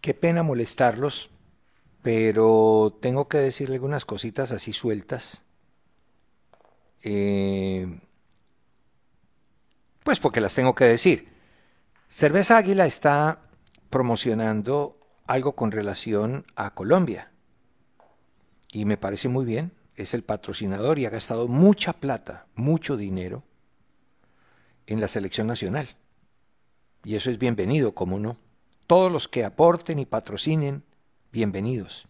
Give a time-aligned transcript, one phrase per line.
[0.00, 1.30] Qué pena molestarlos,
[2.02, 5.42] pero tengo que decirle algunas cositas así sueltas.
[7.02, 8.00] Eh,
[10.02, 11.28] pues porque las tengo que decir.
[12.08, 13.42] Cerveza Águila está
[13.90, 17.30] promocionando algo con relación a Colombia.
[18.72, 19.72] Y me parece muy bien.
[19.96, 23.44] Es el patrocinador y ha gastado mucha plata, mucho dinero
[24.86, 25.88] en la selección nacional.
[27.04, 28.38] Y eso es bienvenido, como no.
[28.90, 30.84] Todos los que aporten y patrocinen,
[31.30, 32.08] bienvenidos.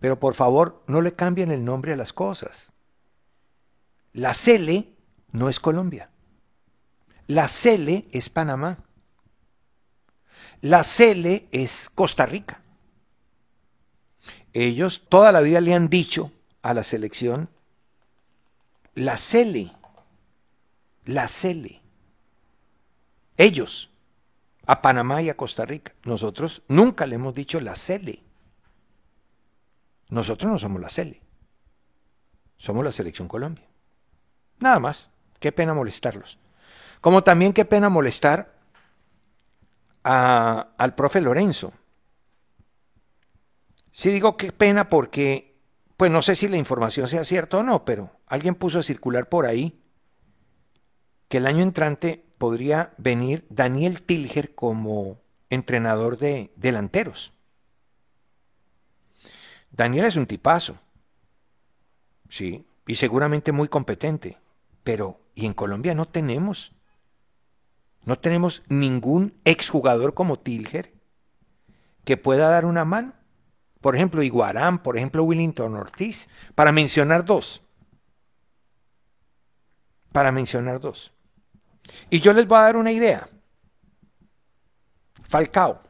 [0.00, 2.72] Pero por favor, no le cambien el nombre a las cosas.
[4.12, 4.92] La Cele
[5.30, 6.10] no es Colombia.
[7.28, 8.82] La Cele es Panamá.
[10.62, 12.60] La Cele es Costa Rica.
[14.52, 17.48] Ellos toda la vida le han dicho a la selección,
[18.96, 19.70] la Cele,
[21.04, 21.80] la Cele.
[23.36, 23.89] Ellos,
[24.70, 25.94] a Panamá y a Costa Rica.
[26.04, 28.22] Nosotros nunca le hemos dicho la Cele.
[30.10, 31.20] Nosotros no somos la Cele.
[32.56, 33.66] Somos la Selección Colombia.
[34.60, 35.10] Nada más.
[35.40, 36.38] Qué pena molestarlos.
[37.00, 38.54] Como también qué pena molestar
[40.04, 41.72] a, al profe Lorenzo.
[43.90, 45.58] Sí digo qué pena porque,
[45.96, 49.28] pues no sé si la información sea cierta o no, pero alguien puso a circular
[49.28, 49.82] por ahí
[51.26, 55.20] que el año entrante podría venir Daniel Tilger como
[55.50, 57.34] entrenador de delanteros.
[59.70, 60.80] Daniel es un tipazo,
[62.30, 64.38] sí, y seguramente muy competente,
[64.82, 66.72] pero ¿y en Colombia no tenemos?
[68.06, 70.94] No tenemos ningún exjugador como Tilger
[72.06, 73.12] que pueda dar una mano.
[73.82, 77.60] Por ejemplo, Iguarán, por ejemplo, Willington Ortiz, para mencionar dos.
[80.10, 81.12] Para mencionar dos.
[82.08, 83.28] Y yo les voy a dar una idea.
[85.24, 85.80] Falcao.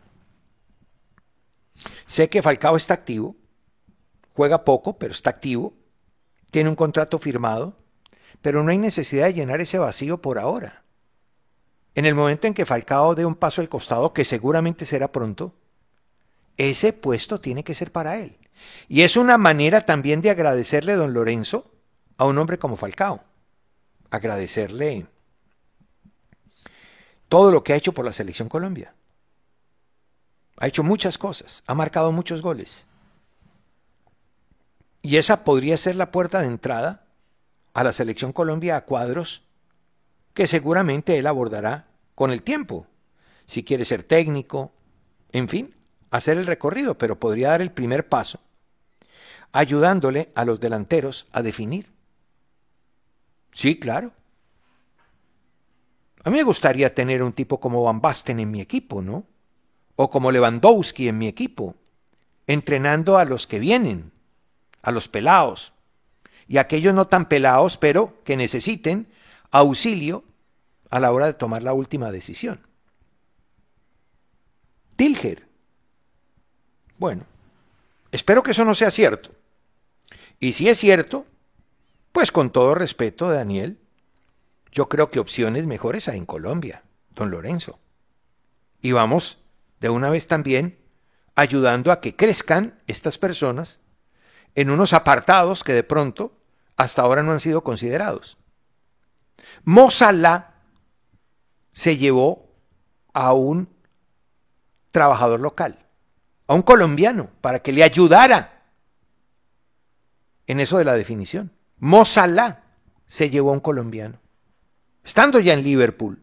[2.06, 3.37] Sé que Falcao está activo,
[4.34, 5.75] juega poco, pero está activo,
[6.50, 7.77] tiene un contrato firmado,
[8.43, 10.83] pero no hay necesidad de llenar ese vacío por ahora.
[11.94, 15.55] En el momento en que Falcao dé un paso al costado, que seguramente será pronto,
[16.56, 18.38] ese puesto tiene que ser para él.
[18.88, 21.71] Y es una manera también de agradecerle, don Lorenzo,
[22.19, 23.25] a un hombre como Falcao.
[24.11, 25.06] Agradecerle
[27.31, 28.93] todo lo que ha hecho por la selección Colombia.
[30.59, 32.87] Ha hecho muchas cosas, ha marcado muchos goles.
[35.01, 37.05] Y esa podría ser la puerta de entrada
[37.73, 39.45] a la selección Colombia a cuadros
[40.35, 41.87] que seguramente él abordará
[42.17, 42.89] con el tiempo.
[43.45, 44.73] Si quiere ser técnico,
[45.31, 45.73] en fin,
[46.11, 48.41] hacer el recorrido, pero podría dar el primer paso,
[49.53, 51.93] ayudándole a los delanteros a definir.
[53.53, 54.12] Sí, claro.
[56.25, 59.25] A mí me gustaría tener un tipo como Van Basten en mi equipo, ¿no?
[59.97, 61.76] O como Lewandowski en mi equipo,
[62.47, 64.12] entrenando a los que vienen,
[64.82, 65.72] a los pelados,
[66.46, 69.06] y aquellos no tan pelados, pero que necesiten
[69.50, 70.25] auxilio
[70.90, 72.61] a la hora de tomar la última decisión.
[74.96, 75.46] Tilger.
[76.99, 77.25] Bueno,
[78.12, 79.31] espero que eso no sea cierto.
[80.40, 81.25] Y si es cierto,
[82.12, 83.78] pues con todo respeto, Daniel,
[84.72, 87.78] yo creo que opciones mejores hay en Colombia, don Lorenzo.
[88.81, 89.38] Y vamos
[89.81, 90.78] de una vez también
[91.34, 93.81] ayudando a que crezcan estas personas
[94.55, 96.32] en unos apartados que de pronto
[96.76, 98.38] hasta ahora no han sido considerados.
[99.64, 100.55] Mozala
[101.73, 102.50] se llevó
[103.12, 103.69] a un
[104.90, 105.78] trabajador local,
[106.46, 108.62] a un colombiano, para que le ayudara
[110.46, 111.52] en eso de la definición.
[111.78, 112.64] Mo Salah
[113.06, 114.19] se llevó a un colombiano.
[115.05, 116.23] Estando ya en Liverpool,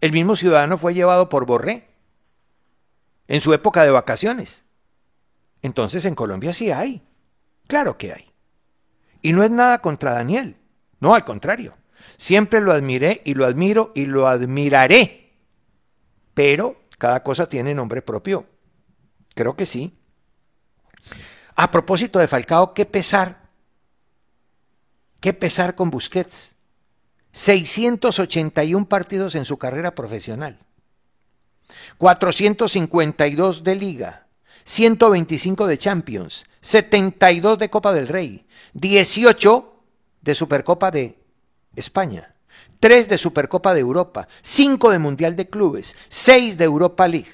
[0.00, 1.88] el mismo ciudadano fue llevado por Borré
[3.28, 4.64] en su época de vacaciones.
[5.62, 7.02] Entonces en Colombia sí hay.
[7.66, 8.32] Claro que hay.
[9.22, 10.56] Y no es nada contra Daniel.
[11.00, 11.76] No, al contrario.
[12.16, 15.34] Siempre lo admiré y lo admiro y lo admiraré.
[16.34, 18.46] Pero cada cosa tiene nombre propio.
[19.34, 19.98] Creo que sí.
[21.56, 23.50] A propósito de Falcao, qué pesar.
[25.20, 26.55] Qué pesar con Busquets.
[27.36, 30.58] 681 partidos en su carrera profesional.
[31.98, 34.26] 452 de liga.
[34.64, 36.46] 125 de Champions.
[36.62, 38.46] 72 de Copa del Rey.
[38.72, 39.74] 18
[40.22, 41.18] de Supercopa de
[41.74, 42.34] España.
[42.80, 44.28] 3 de Supercopa de Europa.
[44.40, 45.94] 5 de Mundial de Clubes.
[46.08, 47.28] 6 de Europa League.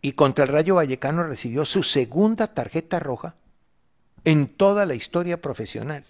[0.00, 3.34] y contra el Rayo Vallecano recibió su segunda tarjeta roja
[4.24, 6.04] en toda la historia profesional.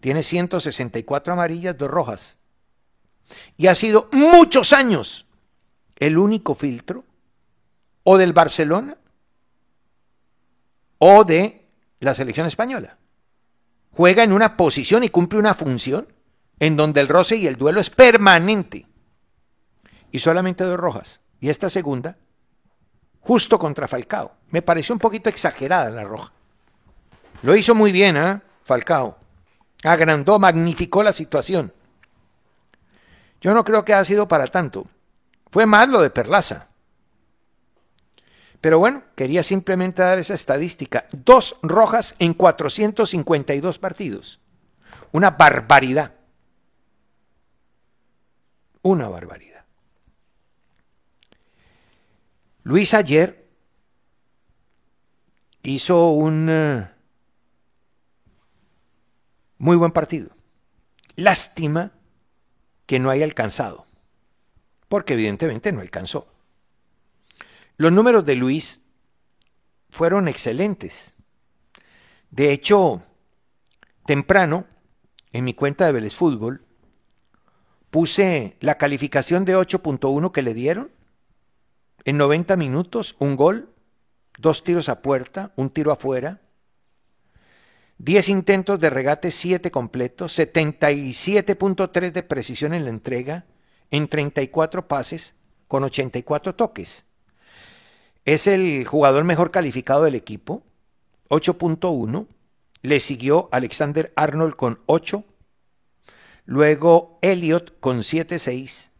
[0.00, 2.38] Tiene 164 amarillas, dos rojas.
[3.56, 5.26] Y ha sido muchos años
[5.96, 7.04] el único filtro
[8.04, 8.96] o del Barcelona
[10.98, 11.66] o de
[12.00, 12.98] la selección española.
[13.90, 16.06] Juega en una posición y cumple una función
[16.58, 18.86] en donde el roce y el duelo es permanente.
[20.12, 21.20] Y solamente dos rojas.
[21.40, 22.16] Y esta segunda,
[23.26, 24.36] justo contra Falcao.
[24.50, 26.32] Me pareció un poquito exagerada la roja.
[27.42, 28.40] Lo hizo muy bien, ¿eh?
[28.62, 29.18] Falcao.
[29.82, 31.72] Agrandó, magnificó la situación.
[33.40, 34.86] Yo no creo que haya sido para tanto.
[35.50, 36.68] Fue más lo de Perlaza.
[38.60, 41.06] Pero bueno, quería simplemente dar esa estadística.
[41.12, 44.40] Dos rojas en 452 partidos.
[45.10, 46.14] Una barbaridad.
[48.82, 49.65] Una barbaridad.
[52.66, 53.48] Luis ayer
[55.62, 56.90] hizo un eh,
[59.58, 60.30] muy buen partido.
[61.14, 61.92] Lástima
[62.86, 63.86] que no haya alcanzado,
[64.88, 66.26] porque evidentemente no alcanzó.
[67.76, 68.80] Los números de Luis
[69.88, 71.14] fueron excelentes.
[72.32, 73.06] De hecho,
[74.06, 74.66] temprano,
[75.30, 76.66] en mi cuenta de Vélez Fútbol,
[77.90, 80.95] puse la calificación de 8.1 que le dieron
[82.06, 83.68] en 90 minutos, un gol,
[84.38, 86.40] dos tiros a puerta, un tiro afuera,
[87.98, 93.44] 10 intentos de regate, 7 completos, 77.3 de precisión en la entrega,
[93.90, 95.34] en 34 pases,
[95.66, 97.06] con 84 toques.
[98.24, 100.62] Es el jugador mejor calificado del equipo,
[101.28, 102.28] 8.1.
[102.82, 105.24] Le siguió Alexander Arnold con 8.
[106.44, 108.90] Luego Elliot con 7.6.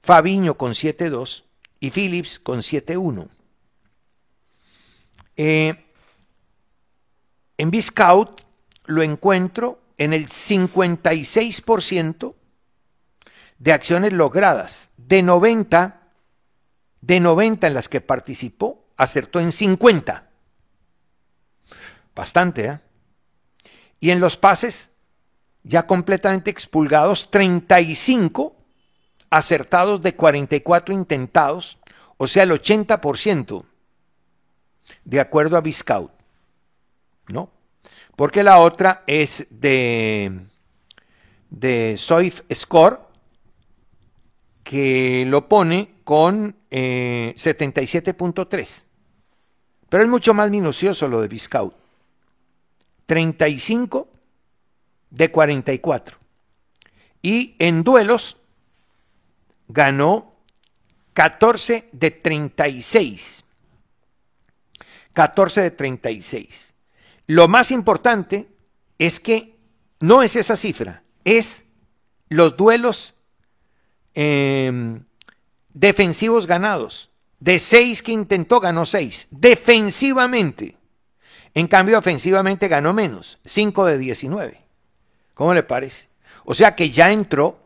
[0.00, 1.45] Fabiño con 7.2
[1.80, 3.28] y Philips con 7.1.
[5.36, 5.74] Eh,
[7.58, 8.42] en Biscout
[8.86, 12.34] lo encuentro en el 56%
[13.58, 14.90] de acciones logradas.
[14.96, 16.00] De 90,
[17.00, 20.30] de 90 en las que participó, acertó en 50.
[22.14, 22.80] Bastante, ¿eh?
[24.00, 24.92] Y en los pases,
[25.62, 28.55] ya completamente expulgados, 35
[29.30, 31.78] acertados de 44 intentados,
[32.16, 33.64] o sea, el 80%,
[35.04, 36.10] de acuerdo a Biscout.
[37.28, 37.50] ¿No?
[38.14, 40.46] Porque la otra es de,
[41.50, 43.00] de Soif Score,
[44.62, 48.58] que lo pone con 77.3.
[48.60, 48.86] Eh,
[49.88, 51.74] Pero es mucho más minucioso lo de Biscout.
[53.06, 54.08] 35
[55.10, 56.18] de 44.
[57.22, 58.38] Y en duelos
[59.68, 60.34] ganó
[61.14, 63.44] 14 de 36.
[65.12, 66.74] 14 de 36.
[67.26, 68.48] Lo más importante
[68.98, 69.56] es que
[70.00, 71.66] no es esa cifra, es
[72.28, 73.14] los duelos
[74.14, 75.04] em,
[75.72, 77.10] defensivos ganados.
[77.38, 79.28] De 6 que intentó, ganó 6.
[79.30, 80.76] Defensivamente.
[81.54, 83.38] En cambio, ofensivamente ganó menos.
[83.44, 84.60] 5 de 19.
[85.34, 86.08] ¿Cómo le parece?
[86.44, 87.65] O sea que ya entró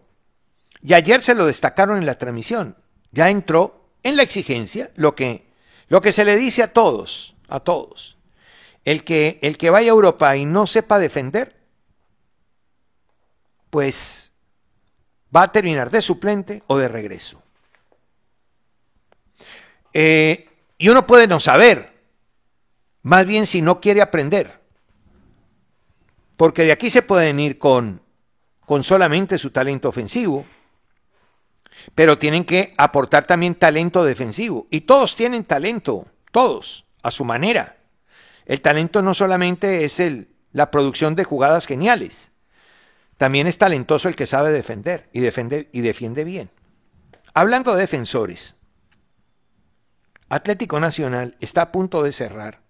[0.82, 2.76] y ayer se lo destacaron en la transmisión.
[3.12, 5.46] Ya entró en la exigencia lo que,
[5.88, 8.16] lo que se le dice a todos, a todos.
[8.84, 11.56] El que, el que vaya a Europa y no sepa defender,
[13.68, 14.32] pues
[15.34, 17.42] va a terminar de suplente o de regreso.
[19.92, 21.92] Eh, y uno puede no saber,
[23.02, 24.60] más bien si no quiere aprender.
[26.36, 28.00] Porque de aquí se pueden ir con,
[28.64, 30.46] con solamente su talento ofensivo,
[31.94, 34.66] pero tienen que aportar también talento defensivo.
[34.70, 37.76] Y todos tienen talento, todos, a su manera.
[38.46, 42.32] El talento no solamente es el, la producción de jugadas geniales,
[43.16, 46.50] también es talentoso el que sabe defender y, y defiende bien.
[47.34, 48.56] Hablando de defensores,
[50.30, 52.62] Atlético Nacional está a punto de cerrar,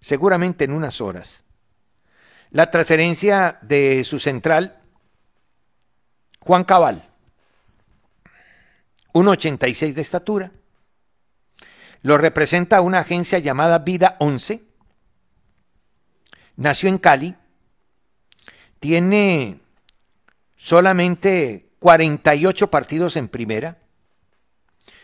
[0.00, 1.44] seguramente en unas horas,
[2.50, 4.80] la transferencia de su central,
[6.40, 7.11] Juan Cabal,
[9.12, 10.52] 1,86 de estatura.
[12.02, 14.62] Lo representa una agencia llamada Vida 11.
[16.56, 17.36] Nació en Cali.
[18.80, 19.60] Tiene
[20.56, 23.78] solamente 48 partidos en primera,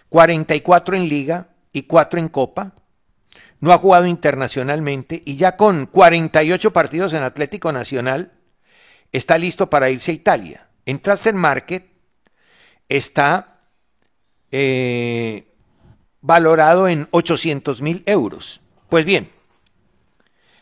[0.08, 2.72] 44 en liga y 4 en copa.
[3.60, 8.32] No ha jugado internacionalmente y ya con 48 partidos en Atlético Nacional
[9.12, 10.68] está listo para irse a Italia.
[10.86, 11.90] En Transfer Market
[12.88, 13.57] está
[14.52, 15.46] eh,
[16.20, 18.60] valorado en 800 mil euros.
[18.88, 19.30] Pues bien,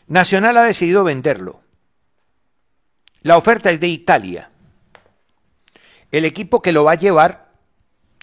[0.07, 1.61] Nacional ha decidido venderlo.
[3.23, 4.49] La oferta es de Italia.
[6.11, 7.51] El equipo que lo va a llevar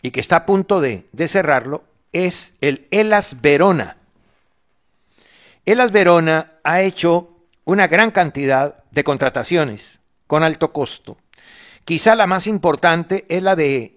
[0.01, 3.99] y que está a punto de, de cerrarlo es el Elas Verona.
[5.67, 11.19] Elas Verona ha hecho una gran cantidad de contrataciones con alto costo.
[11.85, 13.94] Quizá la más importante es la de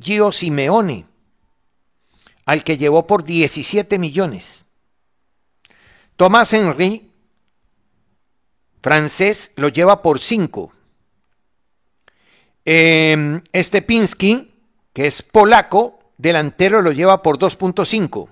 [0.00, 1.06] Gio Simeone,
[2.46, 4.64] al que llevó por 17 millones.
[6.16, 7.10] Tomás Henry,
[8.80, 10.72] francés, lo lleva por 5.
[12.66, 14.54] Eh, Stepinski,
[14.92, 18.28] que es polaco, delantero, lo lleva por 2.5.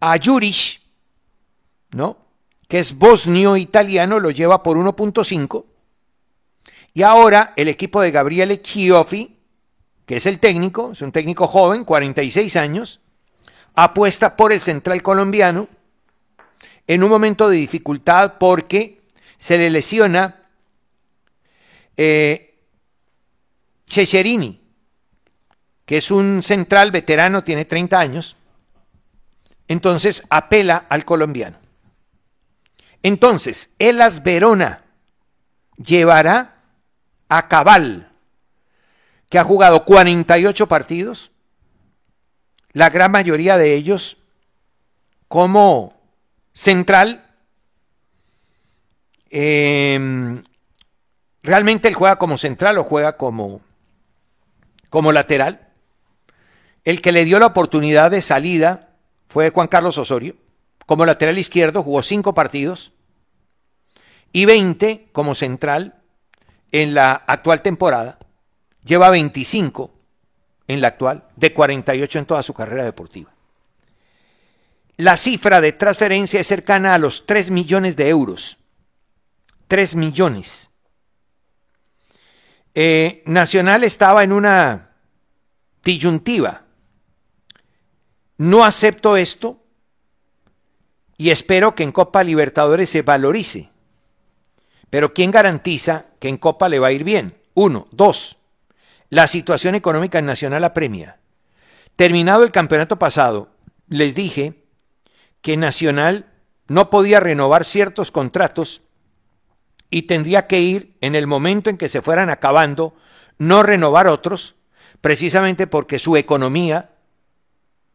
[0.00, 0.80] A Juric,
[1.92, 2.22] ¿no?
[2.72, 5.66] que es bosnio-italiano, lo lleva por 1.5.
[6.94, 9.31] Y ahora el equipo de Gabriele Chioffi,
[10.06, 13.00] que es el técnico, es un técnico joven, 46 años,
[13.74, 15.68] apuesta por el central colombiano
[16.86, 19.02] en un momento de dificultad porque
[19.38, 20.42] se le lesiona
[21.96, 22.54] eh,
[23.88, 24.60] Cecherini,
[25.84, 28.36] que es un central veterano, tiene 30 años,
[29.68, 31.58] entonces apela al colombiano.
[33.02, 34.84] Entonces, Elas Verona
[35.76, 36.62] llevará
[37.28, 38.11] a Cabal,
[39.32, 41.30] que ha jugado 48 partidos,
[42.72, 44.18] la gran mayoría de ellos
[45.26, 45.98] como
[46.52, 47.24] central.
[49.30, 50.38] Eh,
[51.42, 53.62] realmente él juega como central o juega como,
[54.90, 55.66] como lateral.
[56.84, 58.90] El que le dio la oportunidad de salida
[59.28, 60.36] fue Juan Carlos Osorio.
[60.84, 62.92] Como lateral izquierdo jugó cinco partidos
[64.30, 66.02] y 20 como central
[66.70, 68.18] en la actual temporada.
[68.84, 69.90] Lleva 25
[70.68, 73.32] en la actual, de 48 en toda su carrera deportiva.
[74.96, 78.58] La cifra de transferencia es cercana a los 3 millones de euros.
[79.68, 80.70] 3 millones.
[82.74, 84.90] Eh, Nacional estaba en una
[85.82, 86.64] disyuntiva.
[88.38, 89.62] No acepto esto
[91.16, 93.70] y espero que en Copa Libertadores se valorice.
[94.90, 97.38] Pero ¿quién garantiza que en Copa le va a ir bien?
[97.54, 97.86] Uno.
[97.92, 98.38] Dos.
[99.12, 101.18] La situación económica Nacional apremia.
[101.96, 103.50] Terminado el campeonato pasado,
[103.86, 104.64] les dije
[105.42, 106.32] que Nacional
[106.66, 108.80] no podía renovar ciertos contratos
[109.90, 112.96] y tendría que ir en el momento en que se fueran acabando,
[113.36, 114.54] no renovar otros,
[115.02, 116.92] precisamente porque su economía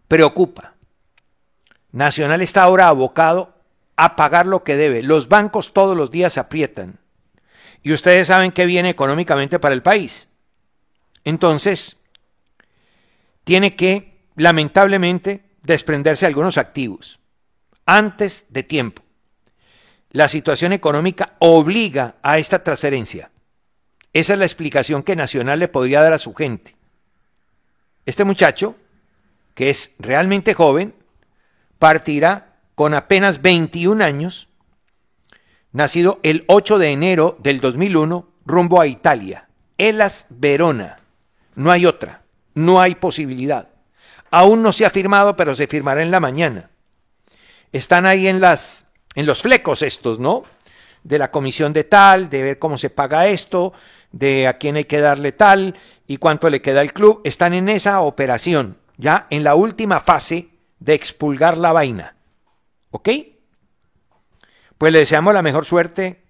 [0.08, 0.76] preocupa.
[1.92, 3.56] Nacional está ahora abocado
[3.96, 5.02] a pagar lo que debe.
[5.02, 7.00] Los bancos todos los días aprietan.
[7.82, 10.27] Y ustedes saben qué viene económicamente para el país.
[11.28, 11.98] Entonces,
[13.44, 17.20] tiene que, lamentablemente, desprenderse de algunos activos
[17.86, 19.04] antes de tiempo.
[20.12, 23.30] La situación económica obliga a esta transferencia.
[24.14, 26.78] Esa es la explicación que Nacional le podría dar a su gente.
[28.06, 28.78] Este muchacho,
[29.54, 30.96] que es realmente joven,
[31.78, 34.48] partirá con apenas 21 años,
[35.74, 39.50] nacido el 8 de enero del 2001, rumbo a Italia.
[39.78, 41.02] Elas Verona.
[41.58, 42.22] No hay otra,
[42.54, 43.70] no hay posibilidad.
[44.30, 46.70] Aún no se ha firmado, pero se firmará en la mañana.
[47.72, 48.86] Están ahí en las
[49.16, 50.44] en los flecos estos, ¿no?
[51.02, 53.74] De la comisión de tal, de ver cómo se paga esto,
[54.12, 57.22] de a quién hay que darle tal y cuánto le queda al club.
[57.24, 62.16] Están en esa operación, ya en la última fase de expulgar la vaina.
[62.92, 63.10] ¿Ok?
[64.78, 66.22] Pues le deseamos la mejor suerte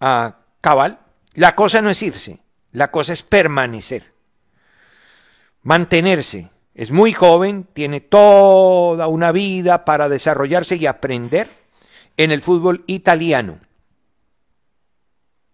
[0.00, 0.98] a Cabal.
[1.32, 2.40] La cosa no es irse,
[2.72, 4.17] la cosa es permanecer.
[5.62, 6.50] Mantenerse.
[6.74, 11.48] Es muy joven, tiene toda una vida para desarrollarse y aprender
[12.16, 13.58] en el fútbol italiano.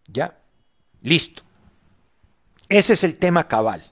[0.07, 0.39] ¿Ya?
[1.01, 1.43] Listo.
[2.69, 3.83] Ese es el tema cabal.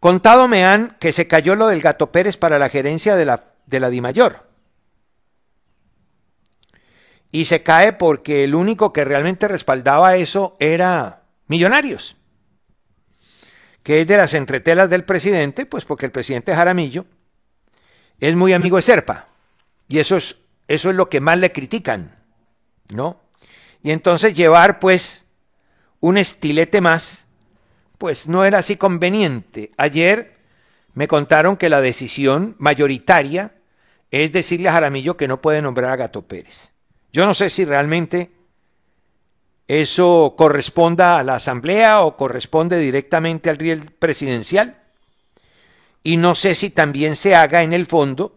[0.00, 3.44] Contado me han que se cayó lo del Gato Pérez para la gerencia de la,
[3.66, 4.46] de la Dimayor.
[7.30, 12.17] Y se cae porque el único que realmente respaldaba eso era Millonarios
[13.88, 17.06] que es de las entretelas del presidente, pues porque el presidente Jaramillo
[18.20, 19.28] es muy amigo de Serpa.
[19.88, 22.14] Y eso es, eso es lo que más le critican,
[22.90, 23.22] ¿no?
[23.82, 25.24] Y entonces llevar, pues,
[26.00, 27.28] un estilete más,
[27.96, 29.70] pues no era así conveniente.
[29.78, 30.36] Ayer
[30.92, 33.54] me contaron que la decisión mayoritaria
[34.10, 36.74] es decirle a Jaramillo que no puede nombrar a Gato Pérez.
[37.10, 38.32] Yo no sé si realmente
[39.68, 44.82] eso corresponda a la Asamblea o corresponde directamente al riel presidencial.
[46.02, 48.34] Y no sé si también se haga en el fondo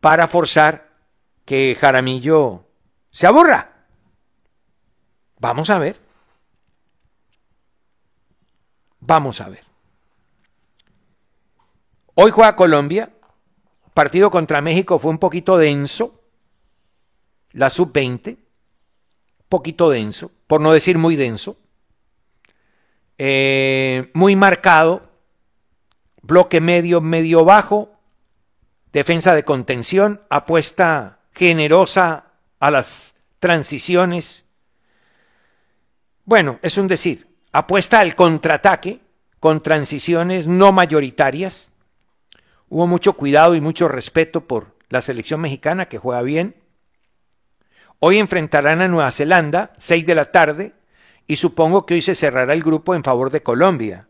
[0.00, 0.92] para forzar
[1.44, 2.64] que Jaramillo
[3.10, 3.86] se aburra.
[5.40, 6.00] Vamos a ver.
[9.00, 9.64] Vamos a ver.
[12.14, 13.10] Hoy juega Colombia.
[13.94, 16.22] Partido contra México fue un poquito denso.
[17.50, 18.43] La sub-20
[19.48, 21.56] poquito denso, por no decir muy denso,
[23.18, 25.02] eh, muy marcado,
[26.22, 27.92] bloque medio, medio bajo,
[28.92, 32.26] defensa de contención, apuesta generosa
[32.60, 34.46] a las transiciones.
[36.24, 39.00] Bueno, es un decir, apuesta al contraataque
[39.40, 41.70] con transiciones no mayoritarias.
[42.68, 46.56] Hubo mucho cuidado y mucho respeto por la selección mexicana que juega bien.
[48.06, 50.74] Hoy enfrentarán a Nueva Zelanda, 6 de la tarde,
[51.26, 54.08] y supongo que hoy se cerrará el grupo en favor de Colombia.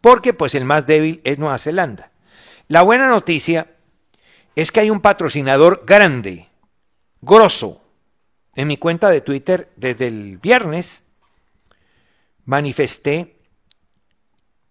[0.00, 2.10] Porque pues el más débil es Nueva Zelanda.
[2.66, 3.68] La buena noticia
[4.56, 6.48] es que hay un patrocinador grande,
[7.20, 7.84] grosso.
[8.56, 11.04] En mi cuenta de Twitter desde el viernes
[12.46, 13.38] manifesté,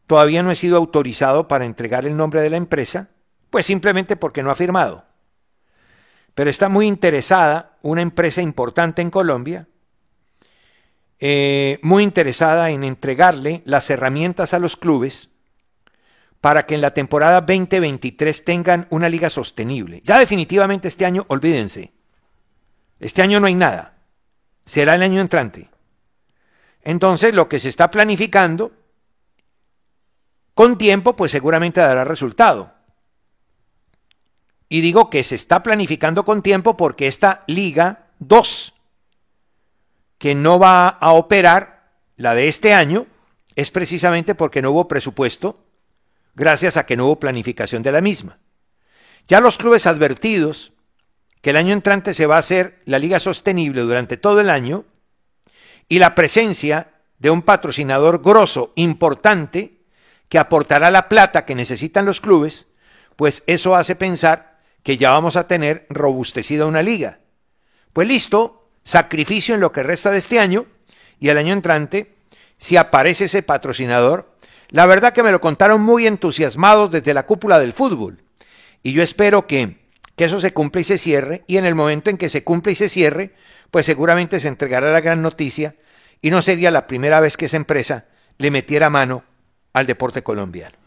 [0.05, 3.08] todavía no he sido autorizado para entregar el nombre de la empresa,
[3.49, 5.05] pues simplemente porque no ha firmado
[6.36, 9.67] pero está muy interesada una empresa importante en Colombia,
[11.19, 15.30] eh, muy interesada en entregarle las herramientas a los clubes
[16.41, 20.02] para que en la temporada 2023 tengan una liga sostenible.
[20.04, 21.93] Ya definitivamente este año, olvídense,
[23.00, 23.98] este año no hay nada,
[24.65, 25.69] será el año entrante.
[26.82, 28.71] Entonces lo que se está planificando
[30.54, 32.74] con tiempo, pues seguramente dará resultado.
[34.75, 38.73] Y digo que se está planificando con tiempo porque esta Liga 2,
[40.17, 43.07] que no va a operar, la de este año,
[43.55, 45.63] es precisamente porque no hubo presupuesto,
[46.33, 48.38] gracias a que no hubo planificación de la misma.
[49.29, 50.73] Ya los clubes advertidos
[51.41, 54.83] que el año entrante se va a hacer la liga sostenible durante todo el año
[55.88, 59.85] y la presencia de un patrocinador grosso, importante,
[60.27, 62.67] que aportará la plata que necesitan los clubes,
[63.15, 64.55] pues eso hace pensar
[64.86, 67.17] que ya vamos a tener robustecida una liga.
[67.91, 70.67] Pues listo, sacrificio en lo que resta de este año
[71.19, 72.13] y el año entrante,
[72.60, 74.36] si aparece ese patrocinador,
[74.69, 78.21] la verdad que me lo contaron muy entusiasmados desde la cúpula del fútbol.
[78.84, 79.80] Y yo espero que,
[80.15, 82.74] que eso se cumpla y se cierre, y en el momento en que se cumpla
[82.74, 83.34] y se cierre,
[83.71, 85.76] pues seguramente se entregará la gran noticia
[86.21, 88.06] y no sería la primera vez que esa empresa
[88.38, 89.24] le metiera mano
[89.74, 90.85] al deporte colombiano.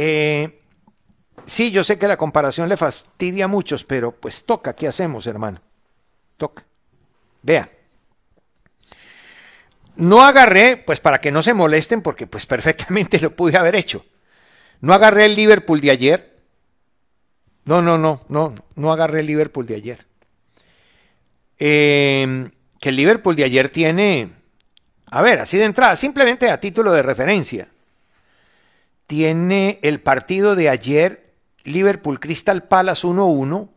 [0.00, 0.60] Eh,
[1.44, 5.26] sí, yo sé que la comparación le fastidia a muchos, pero pues toca, ¿qué hacemos,
[5.26, 5.60] hermano?
[6.36, 6.64] Toca.
[7.42, 7.68] Vea.
[9.96, 14.06] No agarré, pues para que no se molesten, porque pues perfectamente lo pude haber hecho.
[14.80, 16.38] No agarré el Liverpool de ayer.
[17.64, 20.06] No, no, no, no, no agarré el Liverpool de ayer.
[21.58, 22.48] Eh,
[22.80, 24.30] que el Liverpool de ayer tiene,
[25.06, 27.68] a ver, así de entrada, simplemente a título de referencia
[29.08, 33.70] tiene el partido de ayer, Liverpool Crystal Palace 1-1,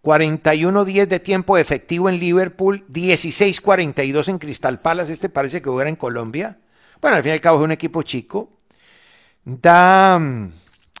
[0.00, 5.96] 41-10 de tiempo efectivo en Liverpool, 16-42 en Crystal Palace, este parece que hubiera en
[5.96, 6.60] Colombia.
[7.02, 8.52] Bueno, al fin y al cabo es un equipo chico.
[9.44, 10.52] Da mm,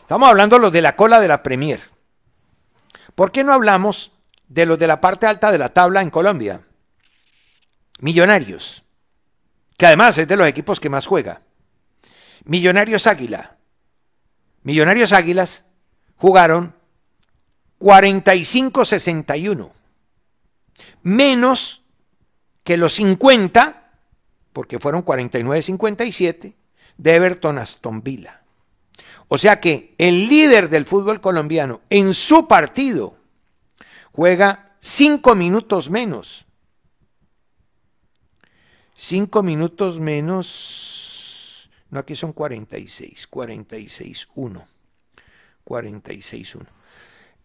[0.00, 1.80] Estamos hablando de los de la cola de la Premier.
[3.14, 4.12] ¿Por qué no hablamos
[4.48, 6.62] de los de la parte alta de la tabla en Colombia?
[8.00, 8.84] Millonarios,
[9.76, 11.42] que además es de los equipos que más juega.
[12.44, 13.56] Millonarios Águila.
[14.62, 15.67] Millonarios Águilas
[16.18, 16.74] jugaron
[17.80, 19.72] 45-61.
[21.02, 21.82] Menos
[22.62, 23.92] que los 50,
[24.52, 26.54] porque fueron 49-57,
[26.98, 28.42] de Everton Aston Villa.
[29.28, 33.16] O sea que el líder del fútbol colombiano en su partido
[34.12, 36.46] juega 5 minutos menos.
[38.96, 41.70] 5 minutos menos.
[41.90, 43.30] No, aquí son 46.
[43.30, 44.66] 46-1.
[45.68, 46.66] 46-1.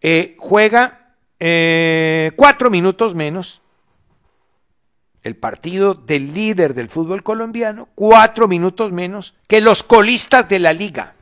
[0.00, 3.60] Eh, juega eh, cuatro minutos menos
[5.22, 10.72] el partido del líder del fútbol colombiano, cuatro minutos menos que los colistas de la
[10.72, 11.14] liga.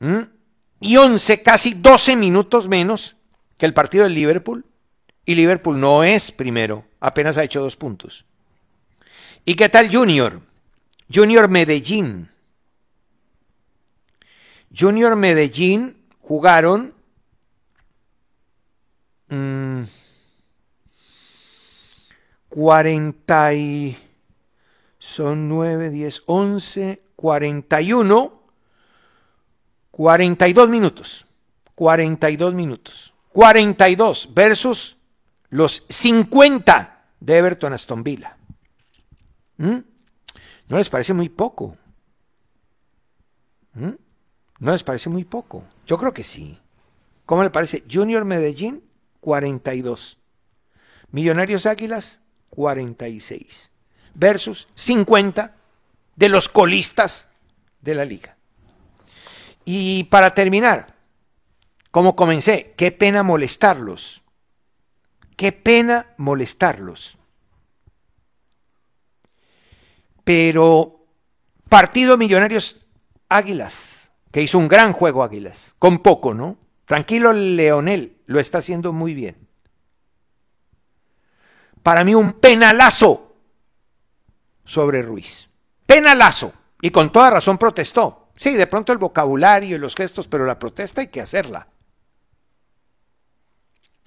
[0.00, 0.22] ¿Mm?
[0.80, 3.14] Y once, casi doce minutos menos
[3.56, 4.66] que el partido del Liverpool.
[5.24, 8.24] Y Liverpool no es primero, apenas ha hecho dos puntos.
[9.44, 10.42] ¿Y qué tal Junior?
[11.12, 12.31] Junior Medellín.
[14.76, 16.94] Junior Medellín jugaron
[19.28, 19.82] mmm,
[22.48, 23.98] 40 y,
[24.98, 28.42] son 9, 10, 11, 41,
[29.90, 31.26] 42 minutos.
[31.74, 33.14] 42 minutos.
[33.32, 34.98] 42 versus
[35.48, 38.36] los 50 de Everton Aston Villa.
[39.56, 39.78] ¿Mm?
[40.68, 41.76] ¿No les parece muy poco?
[43.74, 43.90] ¿Mm?
[44.62, 45.64] ¿No les parece muy poco?
[45.88, 46.56] Yo creo que sí.
[47.26, 47.82] ¿Cómo le parece?
[47.90, 50.20] Junior Medellín, 42.
[51.10, 52.20] Millonarios Águilas,
[52.50, 53.72] 46.
[54.14, 55.56] Versus 50
[56.14, 57.28] de los colistas
[57.80, 58.36] de la liga.
[59.64, 60.94] Y para terminar,
[61.90, 64.22] como comencé, qué pena molestarlos.
[65.36, 67.18] Qué pena molestarlos.
[70.22, 71.04] Pero
[71.68, 72.86] partido Millonarios
[73.28, 74.01] Águilas,
[74.32, 76.56] que hizo un gran juego Águilas, con poco, ¿no?
[76.86, 79.36] Tranquilo, Leonel, lo está haciendo muy bien.
[81.82, 83.36] Para mí un penalazo
[84.64, 85.48] sobre Ruiz.
[85.86, 86.52] Penalazo.
[86.80, 88.30] Y con toda razón protestó.
[88.36, 91.68] Sí, de pronto el vocabulario y los gestos, pero la protesta hay que hacerla.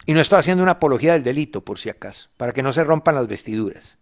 [0.05, 2.83] Y no estoy haciendo una apología del delito, por si acaso, para que no se
[2.83, 3.97] rompan las vestiduras.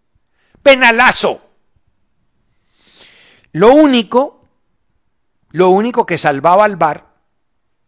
[0.61, 1.41] Penalazo.
[3.51, 4.42] Lo único,
[5.53, 7.13] lo único que salvaba al bar,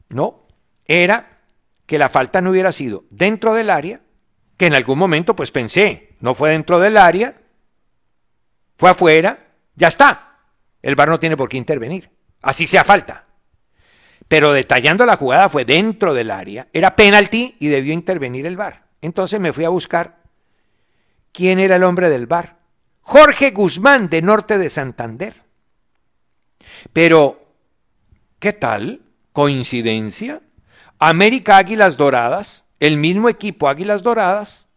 [0.09, 0.45] ¿no?
[0.85, 1.41] Era
[1.87, 4.01] que la falta no hubiera sido dentro del área,
[4.55, 7.41] que en algún momento pues pensé, no fue dentro del área,
[8.77, 10.37] fue afuera, ya está.
[10.83, 12.11] El bar no tiene por qué intervenir,
[12.43, 13.25] así sea falta.
[14.27, 18.85] Pero detallando la jugada fue dentro del área, era penalti y debió intervenir el bar.
[19.01, 20.19] Entonces me fui a buscar
[21.31, 22.59] quién era el hombre del bar.
[23.01, 25.33] Jorge Guzmán de Norte de Santander.
[26.93, 27.44] Pero,
[28.45, 29.01] ¿qué tal?
[29.33, 30.39] ¿Coincidencia?
[30.99, 34.67] América Águilas Doradas, el mismo equipo Águilas Doradas,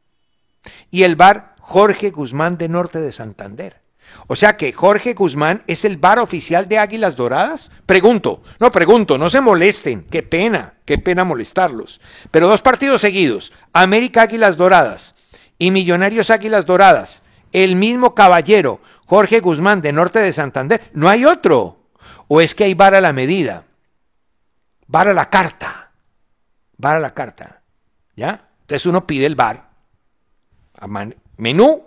[0.91, 3.83] y el bar Jorge Guzmán de Norte de Santander.
[4.27, 7.71] O sea que Jorge Guzmán es el bar oficial de Águilas Doradas.
[7.85, 12.01] Pregunto, no pregunto, no se molesten, qué pena, qué pena molestarlos.
[12.31, 15.15] Pero dos partidos seguidos, América Águilas Doradas
[15.59, 21.27] y Millonarios Águilas Doradas, el mismo caballero, Jorge Guzmán de Norte de Santander, no hay
[21.27, 21.78] otro.
[22.29, 23.65] ¿O es que hay bar a la medida?
[24.87, 25.91] Bar a la carta.
[26.77, 27.63] Bar a la carta.
[28.15, 28.49] ¿Ya?
[28.61, 29.71] Entonces uno pide el bar.
[31.37, 31.85] Menú.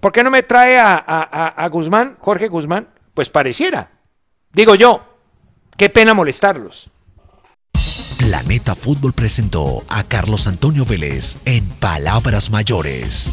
[0.00, 2.88] ¿Por qué no me trae a, a, a Guzmán, Jorge Guzmán?
[3.14, 3.90] Pues pareciera.
[4.52, 5.16] Digo yo,
[5.76, 6.90] qué pena molestarlos.
[8.18, 13.32] Planeta Fútbol presentó a Carlos Antonio Vélez en Palabras Mayores.